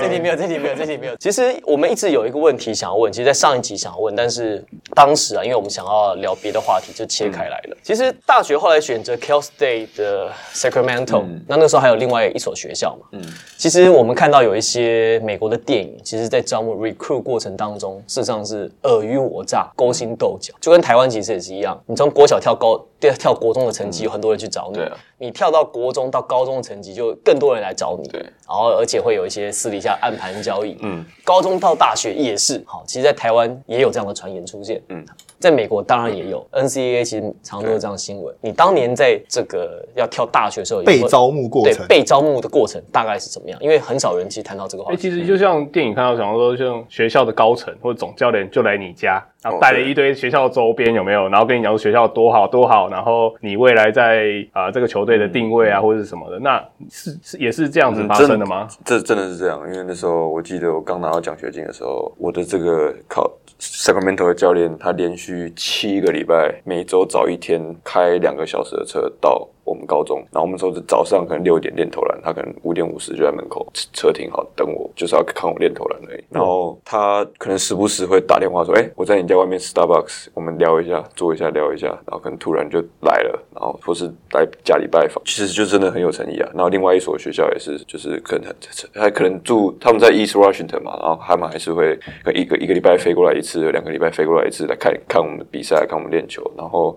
[0.00, 1.16] 这题没有，这题没有，这题没有。
[1.16, 7.65] 其实我们一直有一个问题想要问，其实，在上一集想要问，但是当时啊，因为我们想要聊别的话题，就切开来了。
[7.86, 13.06] 其实大学后来选择 Cal State 的 Sacramento，、那那时候还有另外一所学校嘛。
[13.12, 13.22] 嗯
[13.56, 21.80] 其实我们看到有一些美国的电影，其实在招募 recruit 过程当中，事实上是尔虞我诈、勾心斗角，就跟台湾其实也是一样。
[21.86, 24.78] 你从国小跳高，跳跳国中的成绩，有很多人去找你。
[24.78, 28.06] 对啊你跳到国中到高中的成绩，就更多人来找你。
[28.08, 30.76] 对然后而且会有一些私底下暗盘交易。
[30.80, 32.62] 嗯，高中到大学也是。
[32.66, 34.78] 好，其实，在台湾也有这样的传言出现。
[34.90, 35.02] 嗯，
[35.38, 38.34] 在美国当然也有，NCAA 其实常常都有这样的新闻。
[38.42, 43.58] 你当年在这个要跳大学的时候，有有被招募过程，对被招募的过程大概是怎么样？
[43.62, 45.00] 因为很少人其实谈到这个话哎、题。
[45.00, 51.28] 其实就像电影看到，想说像学校的高层或者总教练就来你家，然后带了一堆学校周边，有没有？
[51.28, 58.66] 然后跟你讲说学校多好多好，然后你未来在啊、这个球队的定位啊，或者是什么的，那是是也是这样子发生的吗？
[58.84, 63.30] 这真的是这样，因为那时候我记得我刚拿到奖学金的时候，我的这个考
[63.60, 76.24] Sacramento 的教练，他连续七个礼拜，每周早一天开两个小时的车到我们高中，然后我们说是早上可能六点练投篮，他可能五点五十就在门口车车停好等我，就是要看我练投篮而已。
[76.30, 86.48] 然后他可能时不时会打电话说：“哎、我在你家外面 Starbucks，我们聊一下，坐一下聊一下。”然后可能突然就来了，然后或是来家里拜访，其实就真的很有诚意啊。
[86.54, 88.54] 然后另外一所学校也是，就是可能
[88.94, 91.98] 他可能住他们在 East Washington 嘛，然后他们还是会
[92.34, 96.48] 一个一个礼拜飞过来一次，两个礼拜飞过来一次来看看我们的比赛，看我们练球。
[96.56, 96.96] 然后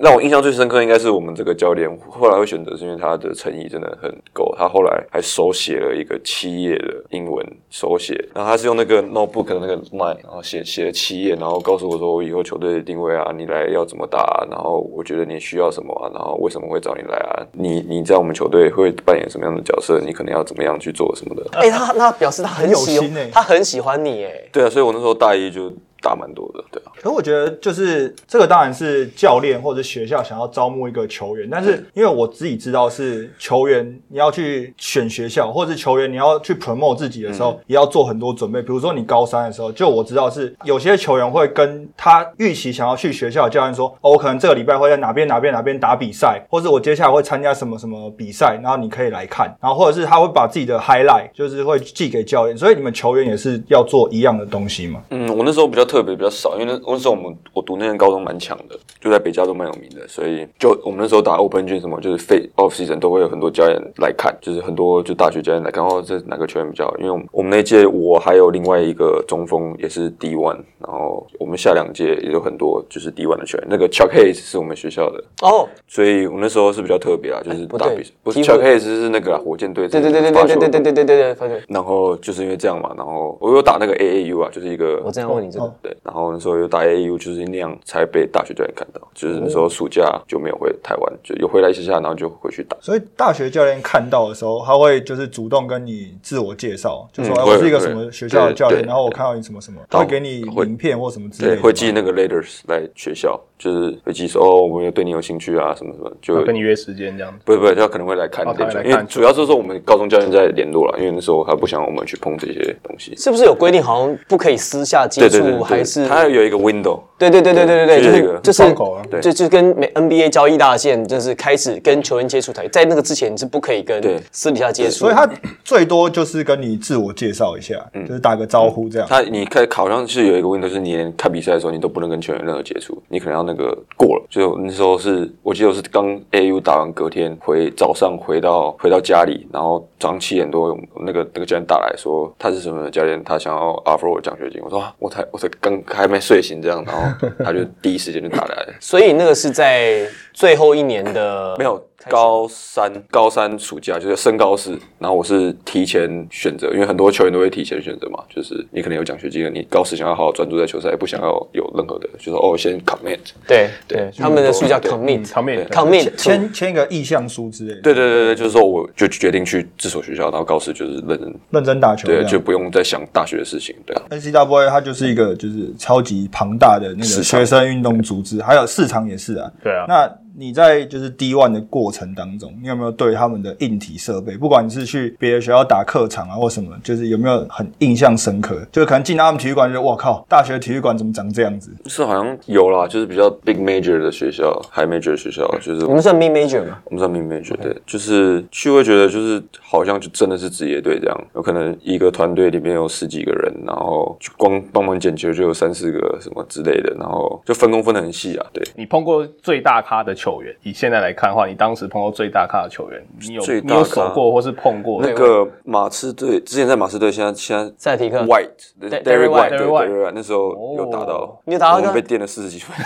[0.00, 4.54] 让我印象最深刻应该是我们这个教练后来会选择，是因为他的诚意真的很够。
[4.56, 21.44] 他后来还手写了一个七页的英文手写，然后他是用那个 notebook 的那个 line，然后写写了七页，然后告诉我说我以后球队的定位啊，你来要怎么打、啊，然后我觉得你需要什么啊，然后为什么会找你来啊，你你在我们球队会扮演什么样的角色，你可能要怎么样去做什么的。
[21.58, 24.32] 哎、他那表示他很有心欸他很喜欢你哎。
[24.52, 25.72] 对啊，所以我那时候大一就
[26.04, 26.92] 大蛮多的，对啊。
[27.00, 38.60] 可我觉得就是这个当然是教练或者学校想要招募一个球员，但是因为我自己知道是球员你要去选学校，或者是球员你要去 promote 自己的时候，也要做很多准备。
[38.60, 55.02] 比如说你高三的时候，就我知道是有些球员会跟他预期想要去学校的教练说，哦，我可能这个礼拜会在哪边哪边哪边打比赛，或者我接下来会参加什么什么比赛，然后你可以来看，然后或者是他会把自己的 highlight 就是会寄给教练，所以你们球员也是要做一样的东西嘛？
[55.10, 78.62] 嗯，我那时候比较特别，比较少，因为那那时候我们我读那间高中蛮强的，就在北加都蛮有名的，所以就我们那时候打 Open 军什么，就是非 off season 都会有很多教练来看，就是很多就大学教练来看，然后这哪个球员比较好，因为我们我们那届我还有另外一个中锋也是 D one，然后我们下两届也有很多就是 D one 的球员，那个 Chuck Hayes 是我们学校的，哦，所以我那时候是比较特别啊，就是打比赛，不是 T1 Chuck
[78.62, 92.74] Hayes 是那个啦火箭队对对对对对对对对对对，然后就是因为这样嘛，然后我有打那个 AAU 啊，就是一个我这样问你这个，对，然后那时候有打 AAU，就是那样才被大学教练看到，就是那时候暑假就没有回台湾，就有回来一下下，然后就回去打。
[92.80, 107.38] 所以大学教练看到的时候，他会就是主动跟你自我介绍，就说、嗯哎我是一个什么学校的教练，然后我看到你什么什么，他会给你名片或什么之类的对，会寄那个 letters 来学校，就是会寄说哦，我们有对你有兴趣啊，什么什么，就跟你约时间这样子。
[107.44, 113.14] 不是不是，他可能会来看哦他会来因为主要就是说我们高中教练在联络了，因为那时候他不想我们去碰这些东西。
[113.16, 118.74] 是不是有规定好像不可以私下接触，对对对对，还是它有一个 window，对对对对对对对，就是就是
[119.10, 125.28] 对就就跟美 NBA 交易大线，就是开始跟球员接触才，在那个之前你是不可以跟对私底下接触，所以他
[125.64, 127.74] 最多就是跟你自我介绍一下，
[128.06, 129.08] 就是打个招呼这样。
[129.08, 134.24] 他你看好像是有一个 window，就是你连看比赛的时候你都不能跟球员任何接触，你可能要那个过了。
[134.30, 144.60] 就那时候是我记得我是刚 AU 打完，隔天回早上回到回到家里，然后早上七点多那个那个教练打来说他是什么教练，他想要 offer 我奖学金。
[144.64, 147.02] 我说、啊、我才我才刚还没睡醒这样，然后
[147.44, 148.74] 他就第一时间就打来了。
[148.80, 163.18] 所以那个是在最后一年的没有高三高三暑假就是升高四，然后我是提前选择，因为很多球员都会提前选择嘛，就是你可能有奖学金了，你高四想要好好专注在球赛，不想要有任何的，就是哦先 commit。
[163.46, 174.02] 对对，他们的书叫 commit，commit，commit，签签一个意向书之类的，对对对对，就是说我就决定去这所学校，然后高四就是认真，认真打球这对，就不用再想大学的事情，对啊。
[174.10, 179.50] ，N C W A 它就是一个就是超级庞大的那个学生运动组织，还有市场也是啊。
[179.62, 188.60] 对啊，那你在就是 D one 的过程当中，你有没有对他们的硬体设备，不管你是去别的学校打客场啊或什么，就是有没有很印象深刻？
[188.72, 191.70] 就是可能进到他们体育馆，觉得哇靠，大学体育馆怎么长这样子？
[191.86, 196.78] 是好像有啦，就是比较 big major 的学校，high major 的学校，就是我们算 mid major 吗？
[196.86, 208.64] 我们算 mid major 对，就是去会觉得就是好像就真的是职业队这样，有可能一个团队里面有十几个人，然后就光帮忙捡球就有三四个什么之类的，然后就分工分的很细啊，对。
[208.76, 215.14] 你碰过最大咖的球员，以现在来看的话，你当时碰到最大咖的球员，你有最大咖你有守过或是碰过那？
[215.14, 218.20] 个马刺队之前在马刺队，现在现在塞提克。
[218.24, 218.48] White
[218.80, 222.74] Derrick Derrick White 那时候有打到，你有打到被电了四十几分。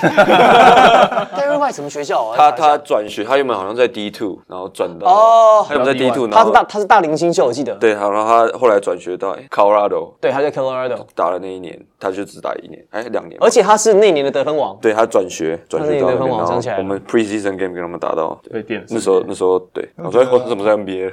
[1.36, 2.36] Derry White 什么学校啊？
[2.36, 7.74] 他他转学，他原本好像在 D two，然后转到哦他原本在 D two，他是大他是大龄新秀，我记得。
[7.76, 14.76] 对，好，然后他后来转学到哎 Colorado 对，他在 Colorado，打了那一年，他就只打一年，哎两年，而且他是那年的得分王。
[14.82, 16.82] 对他转学转学到得分王然后想起来了。
[16.82, 21.12] 我们 preseason game 跟他们打到，对被电了那时候那时候对，我说哎我怎么在 NBA？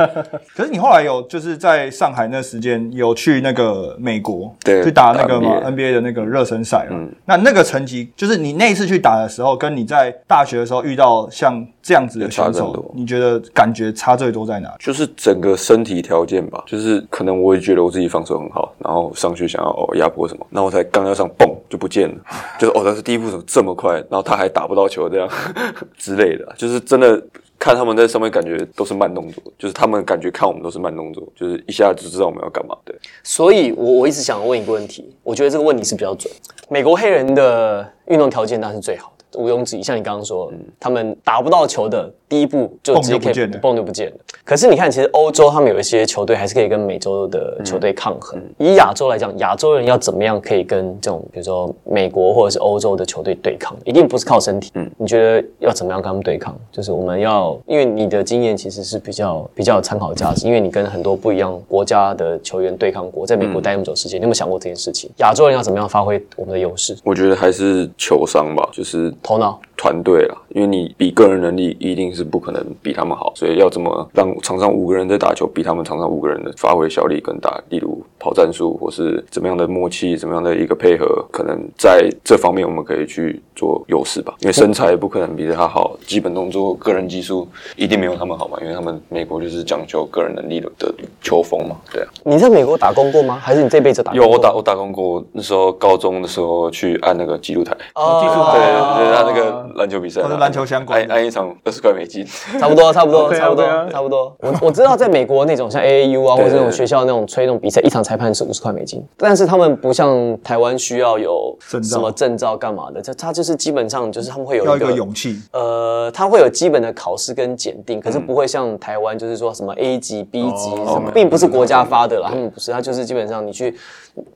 [0.56, 6.96] 可是你后来有就是在上海那时间有去那个美国，对去打那个嘛 NBA NBA 的那个热身赛嘛。
[6.98, 7.12] 嗯。
[7.26, 14.72] 那那个成绩，就是你那一次去打的时候，跟你在大学的时候遇到像这样子的选手你觉得感觉差最多在哪？
[14.78, 22.16] 就是整个身体条件吧，就是可能我也觉得我自己防守很好，然后上去想要哦压迫什么，然后我才刚要上蹦就不见了，
[22.60, 25.28] 就是哦，但是第一步怎么这么快，然后他还打不到球这样
[25.98, 27.20] 之类的，就是真的
[27.58, 32.76] 看他们在上面感觉都是慢动作，就是他们感觉看我们都是慢动作，就是一下就知道我们要干嘛。
[32.84, 36.32] 对，所以我我一直想问一个问题，我觉得这个问题是比较准。
[36.68, 39.82] 美国黑人的运动条件当然是最好的，毋庸置疑。
[39.82, 44.16] 像你刚刚说，他们打不到球的第一步就直接可以蹦就不见了。
[44.44, 48.40] 可是你看，其实欧洲他们有一些球队还是可以跟美洲的球队抗衡。
[48.58, 53.76] 以亚洲来讲，亚洲人要怎么样可以跟这种比如说美国或者是欧洲的球队对抗？
[53.84, 54.70] 一定不是靠身体。
[54.74, 56.56] 嗯，你觉得要怎么样跟他们对抗？
[56.72, 65.10] 就是我们要，因为你的经验其实是比较比较有参考价值，因为你跟很多不一样国家的球员对抗过，在美国待那么久时间，你有没有想过这件事情？
[65.18, 66.96] 亚洲人要怎么样发挥我们的优势？
[67.04, 69.60] 我觉得还是球商吧，就是头脑。
[69.80, 84.34] 团队了，因为你比个人能力一定是不可能比他们好，所以要怎么让场上五个人在打球比他们场上五个人的发挥效力更大，例如跑战术或是怎么样的默契，怎么样的一个配合，可能在这方面我们可以去做优势吧。
[84.40, 92.08] 因为身材不可能比他好，基本动作、个人技术一定没有他们好嘛，因为他们美国就是讲究个人能力的的球风嘛，对啊。
[92.24, 93.38] 你在美国打工过吗？
[93.40, 94.12] 还是你这辈子打？
[94.12, 101.14] 有我打我打工过，那时候高中的时候去按那个记录台，哦技术对台对，他那个篮球比赛，或者篮球相关的。
[101.14, 102.24] 按按一场二十块美金，
[102.58, 104.34] 差不多， 差不多差不多差不多。
[104.40, 111.88] 我我知道在美国那种像 AAU 啊，或者那种学校那种吹那种比赛，一场裁判是五十块美金，但是他们不像台湾需要有证照。
[111.88, 115.40] 什么证照干嘛的，这他就是基本上就是他们会有一个勇气。
[115.52, 123.76] 呃，他会有基本的考试跟检定，可是不会像台湾就是说什么 A 级、B 级，哦什么并不是国家发的啦，他们不是，他就是基本上你去，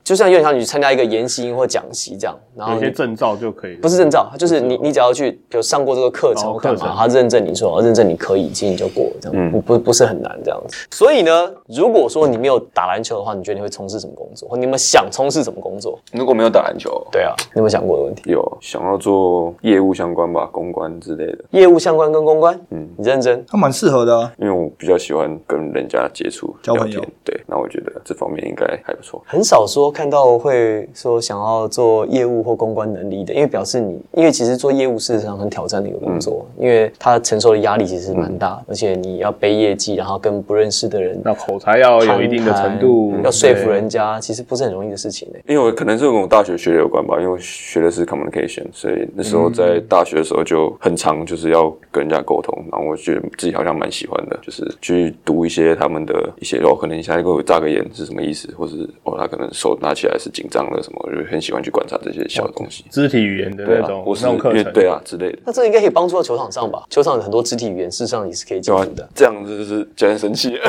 [0.03, 6.95] 就像有点像你去参加一个研习营或讲习这样，然后有一些证照就可以，不是证照，它就是你你只要去，比如上过这个课程干嘛，课程。
[6.97, 9.51] 他认证你说，哦认证你可以，其实你就过，这样嗯。
[9.51, 10.87] 不不不是很难这样子。
[10.91, 15.99] 所以呢，如果说你没有打篮球的话，你觉得你会从事什么工作，或你有没有想从事什么工作？
[16.13, 18.31] 如果没有打篮球，对啊，你有没有想过的问题？
[18.31, 23.43] 有想要做业务相关吧，公关之类的，业务相关跟公关，嗯，你认真。
[23.49, 29.23] 他蛮适合的啊，因为我比较喜欢跟人家接触、交朋友，对，那我觉得这方面应该还不错。
[29.27, 45.39] 很少说看到会说想要做业务或公关能力的，因为表示你，因为其实做业务事实上很挑战的一个工作，因为他承受的压力其实是蛮大，而且你要背业绩，然后跟不认识的人那口才要有一定的程度，要说服人家，其实不是很容易的事情呢。
[45.47, 62.85] 因为我可能是跟我大学学的有关吧，因为我学的是 communication，所以那时候在大学的时候就很常就是要跟人家沟通，然后我觉得自己好像蛮喜欢的，就是去读一些他们的一些哦，可能你现在给我眨个眼是什么意思，或是哦他可能手拿起来是紧张的什么，我就很喜欢去观察这些小东西。
[62.91, 65.39] 肢体语言的那种或是那种课程，因为对啊之类的。
[65.47, 66.83] 那这应该可以帮助到球场上吧？
[66.91, 70.63] 球场有很多肢体语言，事实上也是可以解对啊决的。，这样子就是教练生气了。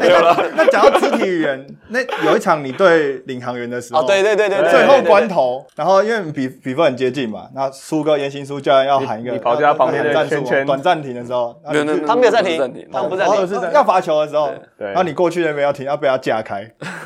[0.00, 16.64] 哎那那讲到肢体语言，那有一场你对领航员的时候，哦，对对对对对，最后关头，然后因为比比分很接近嘛，那苏哥严行苏教练要喊一个，你跑在他旁边的战术圈圈短暂停的时候，没有，那那你他们没有暂停暂停，他们不暂停然后要罚球的时候，然后你过去那边要停，要被他架开，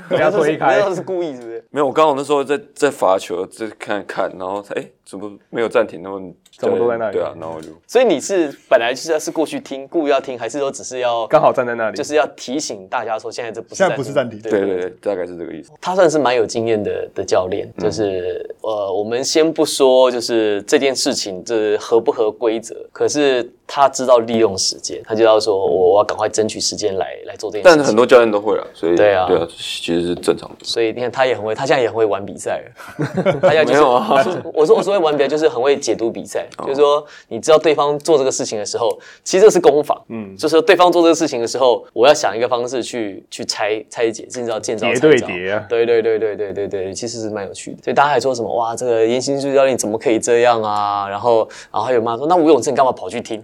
[0.08, 1.64] 不 要推开那，是故意是不是？
[1.70, 6.00] 没有，我刚好那时候在在罚球，在看看，然后哎，怎么没有暂停？
[6.02, 15.72] 那么怎么都在那里对啊，然后我就所以你是本来就是要是过去听，故意要听，还是说只是要刚好站在那里，就是要提醒大家说现在这不是现在不是暂停对对对对，大概是这个意思。
[15.80, 27.78] 他算是蛮有经验的的教练，就是、呃，我们先不说就是这件事情这合不合规则，可是他知道利用时间，他就要说我我要赶快争取时间来来做这件事情。
[27.78, 30.64] 但很多教练都会啊，所以对啊对啊，其实是正常的。
[30.64, 33.34] 所以你看他也很会，他现在也很会玩比赛了。
[33.42, 38.88] 他现在就是没有啊我说我说会玩别，就是很会解读比赛，就是说你知道对方做这个事情的时候，
[39.22, 45.08] 其实这是攻防，嗯，就是说对方做这个事情的时候，我要想一个方式去去拆拆解，甚至要见招叠拆招。
[45.08, 47.82] 对叠啊对对对对对对对，其实是蛮有趣的。
[47.82, 51.08] 所以大家还说什么哇，这个严行助教练怎么可以这样啊？
[51.08, 53.42] 然后然后还有妈说，那吴永正干嘛跑去听？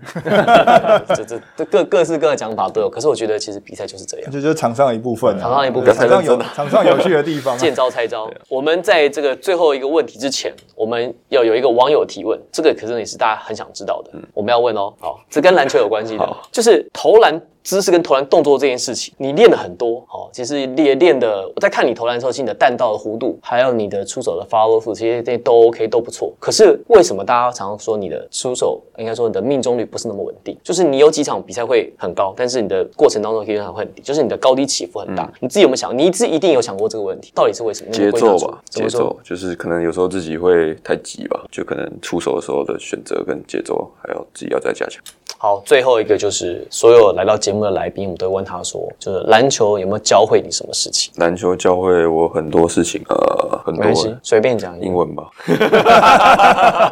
[1.09, 2.89] 这这这各各式各的讲法都有。
[2.89, 4.31] 可是我觉得其实比赛就是这样。
[4.31, 8.31] 这就是场上的一部分啊，场上一部分场上有场上有趣的地方啊，见招拆招。
[8.49, 14.11] 我们在这个最后一个问题之前，我们要有一个网友提问，这个可是也是大家很想知道的。
[14.35, 17.41] 我们要问哦，好，这跟篮球有关系的，就是投篮。
[17.63, 26.33] 姿势跟投篮动作这件事情，你练了很多，哦，其实练练的，我在看你投篮的时候，其实你的弹道的弧度，还有你的出手的 follow through，其实这些都 OK，都不错。
[26.39, 30.57] 可是为什么大家常常说你的出手，应该说你的命中率不是那么稳定？
[30.63, 35.31] 就是你有几场比赛会很高，但是你的过程当中可以常会很低，就是你的高低起伏很大。
[35.41, 35.97] 你自己有没有想？
[35.97, 37.91] 你自己一定有想过这个问题，到底是为什么？
[37.91, 38.89] 节奏吧，节？
[38.89, 45.03] 奏就是可能有时候自己会太急吧，就可能出手的时候的选择跟节奏还要自己要再加强。
[45.43, 51.11] 好，最后一个就是所有来到节目的来宾，我们都会问他说，就是篮球有没有教会你什么事情？
[51.17, 54.79] 篮球教会我很多事情，呃，很没关系多，随便讲。
[54.79, 55.31] 英文吧。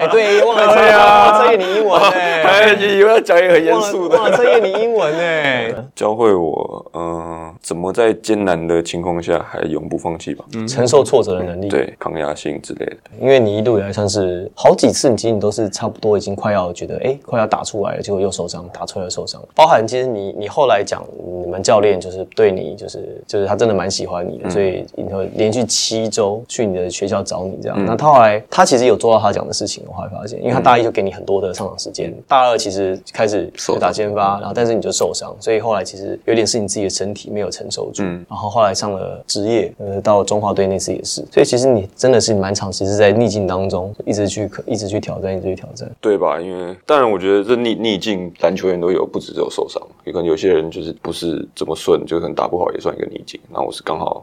[0.00, 0.94] 哎，对，忘了测验，
[1.36, 5.74] 测验你英文哎，哎，以为要讲一个很严肃的，忘了测验你英文哎。
[5.94, 10.42] 教会我，嗯、怎么在艰难的情况下还永不放弃吧。
[10.66, 12.96] 承受挫折的能力，，对，抗压性之类的。
[13.20, 19.42] 因为你一路以来算是好几次，你其实你都是差不多已经快要觉得哎快要打出来了，结果又受伤，打出来的受伤。
[19.54, 21.04] 包含其实你你后来讲，
[21.42, 27.84] 你们教练就是对你就是就是他真的蛮喜欢你的，所以你会连续七周去你的学校找你这样。
[27.84, 45.90] 那他后来他其实有做到他讲的事情，我后来发现，因为他大一就给你很多的上场时间，大二其实开始就打先发，然后但是你就受伤，所以后来其实有点是你自己的身体没有承受住，然后后来上了职业，呃，到中华队那次也是，所以其实你真的是蛮长期是在逆境当中一直去一直去挑战，一直去挑战。
[46.00, 46.40] 对吧？
[46.40, 53.40] 因为当然，我觉得这逆逆境篮球员都有，不止只有受伤，有可能有些人就是不是这么顺，就可能打不好也算一个逆境。
[53.50, 54.22] 那我是刚好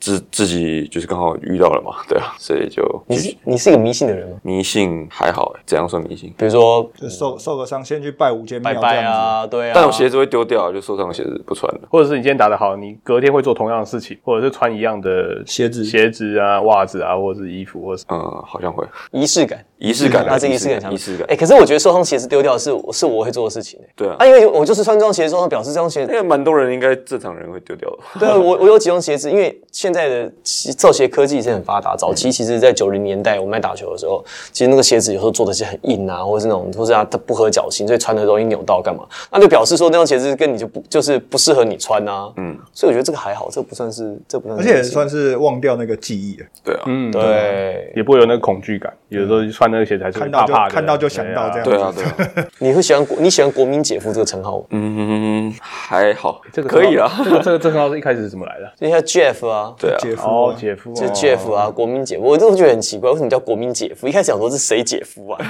[0.00, 4.36] 自自己就是刚好遇到了嘛， 对啊，所以就你是你是一个迷信的人吗？
[4.42, 6.32] 迷信还好、欸，怎样算迷信？
[6.36, 8.80] 比如说就受受个伤，先去拜五间庙拜。
[8.80, 11.80] 拜啊，对啊，但我鞋子会丢掉，就受伤的鞋子不穿了。
[11.90, 19.64] 或者是你今天打得好，你隔天会做同样的事情，或者是穿一样的鞋子鞋子啊、袜子啊，或者是衣服，或者是嗯，好像会仪式感。
[19.78, 21.36] 仪式感啊，他这仪式感强，仪式感哎、。
[21.36, 23.88] 可是我觉得受伤鞋子丢掉是是我会做的事情、欸。
[23.94, 27.98] 对啊啊，因为我就是穿这双鞋子受伤，表示这双鞋子因为蛮多人应该正常人会丢掉的。
[28.18, 30.30] 对啊，我我有几双鞋子，因为现在的
[30.76, 31.96] 造鞋科技是很发达。
[31.96, 34.22] 早期其实，在九零年代我们在打球的时候，
[34.52, 39.06] 其实那个鞋子有时候做的是很硬啊，或者是那种，或是它它不合脚型，所以穿的容易扭到干嘛？
[39.32, 42.30] 那就表示说那双鞋子跟你就不就是不适合你穿啊。
[42.36, 47.90] 嗯，所以我觉得这个还好，这不算是这不算是而且也算是忘掉那个记忆了，对啊，嗯，对。
[47.96, 48.92] 也不会有那个恐惧感。
[49.08, 52.46] 有的时候穿那个鞋子还是会看到就怕怕的，看到就想到这样对啊，对啊。
[52.60, 54.64] 你会喜欢国你喜欢国民姐夫这个称号吗？
[54.70, 57.10] 嗯，还好，这个可以啊。
[57.24, 58.72] 这个这个这个号是一开始是怎么来的？
[58.78, 64.06] 就像 Jeff 啊，对啊，姐夫姐夫，就哦 Jeff 啊，国民姐夫，我真的觉得很奇怪，为什么叫国民姐夫？
[64.08, 65.40] 一开始想说是谁姐夫啊？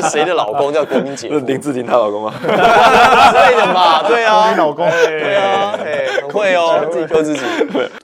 [0.00, 2.34] 是 谁的老公叫国民姐夫是林志玲她老公吗？
[2.40, 4.02] 之类的嘛？
[4.08, 5.78] 对啊，老公，对啊，
[6.32, 7.40] 会哦，自己扣自己。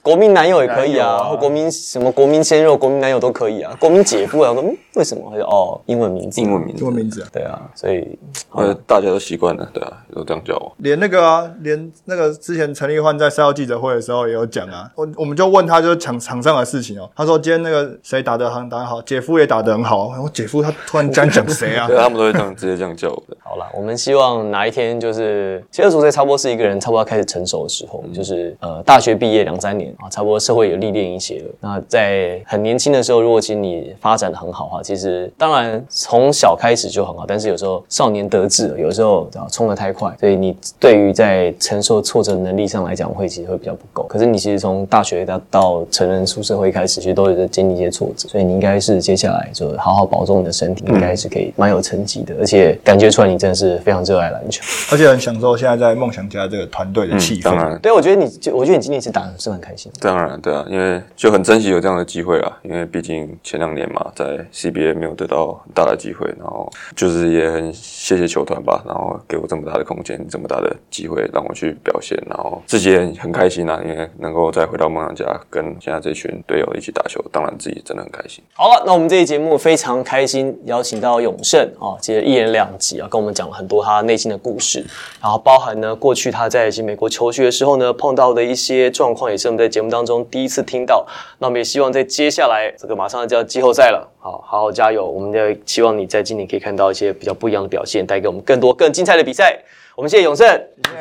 [0.02, 3.72] 国民男友也可以啊，国民什么国民鲜肉、国民男友都可以啊。
[3.78, 5.30] 国民姐夫啊，我说嗯，为什么？
[5.30, 8.18] 会哦，英文名字，英文名字英，文名字啊，对啊，所以
[8.52, 10.72] 呃，大家都习惯了，对啊，都这样叫我。
[10.78, 21.96] 连那个啊，连那个之前陈立焕在赛后记者会的时候也有讲啊，我我们就问他就是场场上的事情哦，他说今天那个谁打得很打得好，姐夫也打得很好，我姐夫他突然这样讲谁啊 对？
[21.96, 23.36] 他们都会这样直接这样叫我的。
[23.44, 31.54] 好了，我们希望哪一天就是，其实二十五岁差不多是一个人差不多要开始成熟的时候，就是呃大学毕业两三年啊，差不多社会有历练一些了。
[31.60, 44.04] 那在很年轻的时候，如果其实你发展的很好的话，其实当然从小开始就很好，但是有时候少年得志了，有时候啊冲得太快，所以你对于在承受挫折能力上来讲，会其实会比较不够。
[44.04, 54.62] 可是你其实从大学到到成人出社会开始，其实都有在经历一些挫折，所以你应该是接下来就好好保重你的身体，应该是可以蛮有成绩的，而且感觉出来你真的是非常热爱篮球。
[54.92, 57.44] 而且很享受现在在梦想家这个团队的气氛。
[57.44, 59.90] 当然，对，我觉得你，就我觉得你今天是打的是很开心。
[60.00, 78.42] 当然，对啊，因为就很珍惜有这样的机会啊，因为毕竟前两年嘛，在 CBA 也没有得到很大的机会，然后就是也很谢谢球团吧，然后给我这么大的空间，这么大的机会让我去表现，然后自己也很开心啊，因为能够再回到梦想家，跟现在这群队友一起打球，当然自己真的很开心。
[78.54, 84.84] 好了，那我们这期节目非常开心，邀请到永胜啊，接着一人两集啊，跟我们讲了很多他内心的故事，
[85.20, 91.06] 然后包含呢过去他在一些美国求学的时候呢碰到的一些状况，也是我们在节目当中第一次听到。
[91.38, 95.06] 那我们也希望在接下来这个马上就要季后赛了，好好好加油！
[95.06, 99.56] 我们的希望你在今年可以看到一些比较不一样的表现，带给我们更多更精彩的比赛。
[99.94, 100.48] 我们谢谢永胜，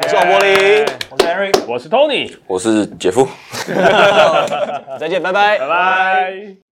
[0.03, 1.51] 我是王柏林，我是 Henry。
[1.67, 3.27] 我是 Tony，我是姐夫。
[4.99, 6.64] 再见，拜拜，拜拜。